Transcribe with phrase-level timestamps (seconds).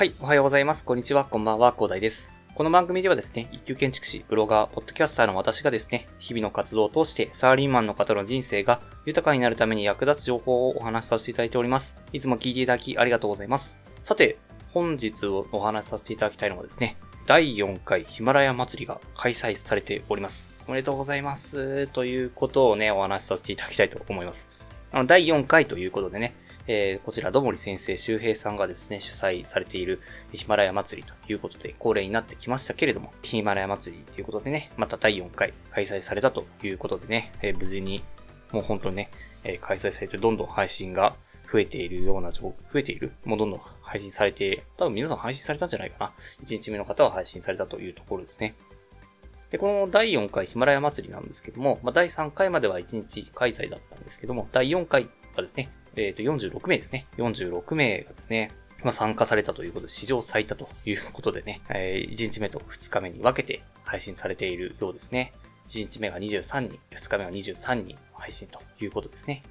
[0.00, 0.82] はい、おはようございます。
[0.82, 2.34] こんにちは、こんばんは、広大です。
[2.54, 11.98] この番組ではですね、一級建築士、ブロガー、ポッドキャスターの私がですね、日々の活動を通して、サラリーマンの方の人生が豊かになるために役立つ情報をお話しさせていただいております。
[12.14, 13.78] いつも聞いていただきありがとうございます。
[14.02, 14.38] さて、
[14.72, 20.50] 本日お話しさせていただきたいのはですね、第4回ヒマラヤ祭りが開催されております。
[20.66, 21.88] おめでとうございます。
[21.88, 24.48] ということをね、お話しさせていただきたいと思います。
[24.92, 26.34] あの、第4回ということでね、
[26.66, 30.00] えー、こちら、どもり先生周平さんがですね、主催されている
[30.32, 38.02] ヒマラヤ祭りということで、恒例になってきましたけれども、ヒマラヤ祭りということでね、また第4回開催されたということでね、えー、無事に、
[38.52, 39.10] もう本当にね、
[39.44, 41.14] えー、開催されてどんどん配信が
[41.50, 46.12] 増えているような状況、増えているもうどんどん配信されて、多分皆さん配信されたんじゃないかな。
[46.44, 48.54] 1日目の方は配信されたというところですね。
[49.50, 57.06] で、この第4回ヒマラヤ祭りなんですけども、まあ、第3回までは1日開催だったんですけども、第4回はですね、えっ、ー、と、46名ですね。
[57.16, 58.52] 46名がですね、
[58.82, 65.32] まあ、参加されたということで、史上最多ということでね、えー、1日目と2日目に分けて配信されているようですね。
[65.68, 69.42] 1日目が23人、2日目は23人配信ということですね。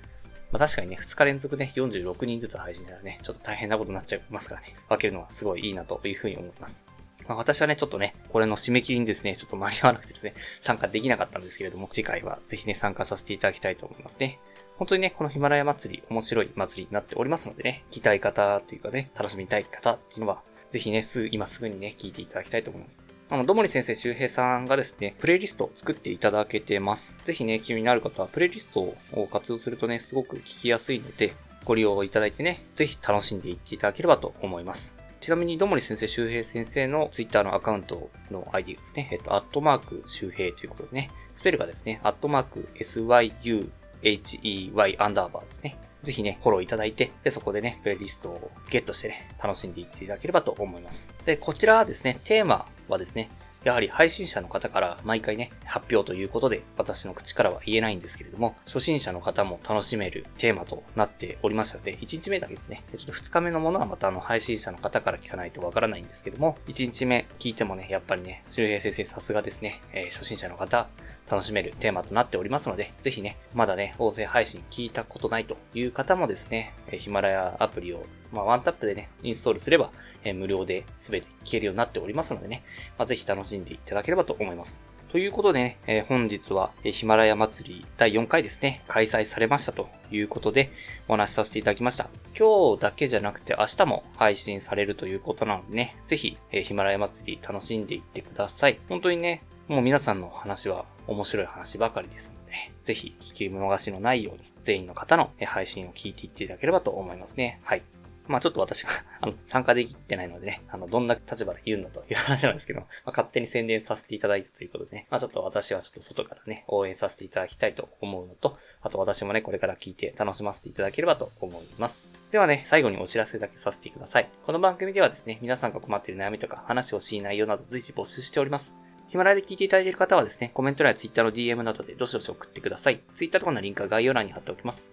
[0.51, 6.83] まあ、確かにね、2日連続ね、46人ずつ配信したらね、ちょっと大変なことになっちゃいますからね、分けるのはすごいいいなというふうに思います。
[7.27, 14.39] まあ、私はね、ちょっとね、これの締め切りにですね、ちょっと間に合わなくてですね、参加できなかったんですけれども、次回はぜひね、参加させていただきたいと思いますね。
[14.79, 20.41] 本当にね、このヒマラヤ祭り、面白い祭りになっておりますのでね、聞きたい方というかね、楽しみたい方っていうのは、
[20.71, 23.01] ぜひね、すぐ、今すぐにね、聞いていただきたいと思います。
[23.29, 27.19] あの、どもり先生周平さんがですね、プレイリストを作っていただけてます。
[27.25, 31.33] ぜひね、気になる方は、プレイリストを活用するとね、すごく聞きやすいので、
[31.65, 34.97] ご利用いただいてね、ぜひ楽しんでいっていただければと思います。
[35.19, 39.09] ちなみに、どもり先生、周平先生のツイッターのアカウントの ID ですね。
[39.11, 43.69] えっと、アットマーク周平ということでね、スペルがですね、アットマーク syu
[44.01, 45.77] hey アンダーバーですね。
[46.03, 51.09] ぜひね、フォローいただいて、で、そこでね、プレイリストをゲットしてね、楽しんでいっていただければと思います。
[51.25, 53.29] で、こちらはですね、テーマはですね、
[53.65, 62.83] やはり配信者の方から毎回ね、発表ということで、私の口からは言えないんですけれども、初心者の方も楽しめるテーマとなっておりましたので、1日目だけですね。
[62.97, 70.87] ちょっと2日目のものはまたあの配信者の方から聞かないとわからないんですけども、1日目聞いてもね、やっぱりね、周平先生さすがですね、えー、初心者の方、
[71.29, 79.91] 楽しめるテーマとなっておりますので、ぜひね、まだね、音声配信聞いたことないという方もですね、ヒマラヤアプリを、まあ、ワンタップでね、インストールすれば、
[80.23, 82.63] え無料で全て聞けるようになっておりますのでね、
[82.97, 84.81] まあ、ぜひ楽しんでいただければと思います。
[85.11, 90.71] ということでね、え、本日は、ヒマラヤ祭り第4回ですね、開催されましたということで
[91.07, 92.09] お話しさせていただきました。
[92.37, 98.77] 今日だけじゃなくて明日も配信されるということなのでね、ぜひ、ヒマラヤ祭り楽しんでいってください。
[98.87, 102.53] 本当にね、もう皆さんの話は面白い話ばかりですので、
[102.83, 107.61] ぜひ聞き見逃しのないように全員の方の配信を聞いていっていただければと思いますね。
[107.63, 107.83] はい。
[108.27, 108.89] まあちょっと私が
[109.21, 122.09] あの、参加できてないのでね、あの、どんな立場で言うんだという話なんですけど、まあ、勝手に宣伝させていただいたということでね、まあちょっと私はちょっと外からね、応援させていただきたいと思うのと、あと私もね、これから聞いて楽しませていただければと思います。
[122.31, 124.29] ではね、最後にお知らせだけさせてください。
[124.47, 128.73] この番組ではですね、皆さんが困っている悩みとか話してほしい内容など随時募集しております。
[129.09, 133.01] ヒマラヤで聞いていただいている方はですね、コメント欄や Twitter の DM などでどしどし送ってください。
[133.15, 134.91] Twitter とかのリンクは概要欄に貼っておきます。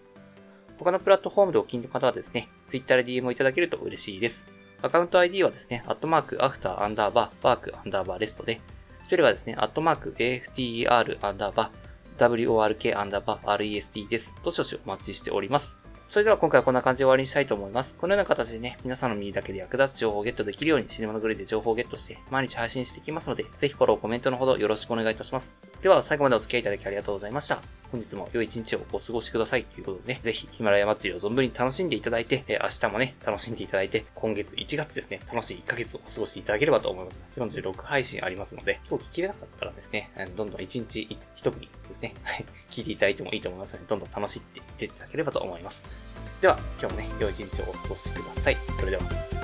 [0.79, 4.47] 他のプラットフォームでお聞きの方はですね、Twitter で DM をいただけると嬉しいです。
[4.81, 8.61] アカウント ID はですね、アットマーク、アフター、アンダーバー、ワーク、アンダーバー、レストで、
[9.05, 14.35] スペルはですね、アットマーク、AFTER、アンダーバー、WORK、アンダーバー、REST です。
[14.43, 15.79] どしどしお待ちしております。
[16.09, 17.97] それでは今回はこんな感じで終わりにしたいと思います。
[17.97, 25.55] このような形でね、皆さんの耳だけで役立つ情報をゲットできるようにシネマのグレーで情報をゲットして毎日配信していきますので、ぜひフォロー、コメントのほどよろしくお願いいたします。
[25.87, 27.63] では最後までお付き合いいただきありがとうございました。
[27.93, 37.23] 本日も良い一日をお過ごしくださいということでね、ぜひヒマラヤ祭りを存分に楽しんでいただいて、え明日もね、楽しんでいただいて、今月1月ですね、楽しい1ヶ月をお過ごしいただければと思います。
[37.37, 45.85] 46配信ありますので、今日聞きれなかったらですね、どんどん1日1組ですね、はい、聞いていただいてもいいと思いますので、どんどん楽しんでいっていただければと思います。
[46.43, 48.57] では、今日もね、良い一日をお過ごしください。
[48.77, 49.36] それでは。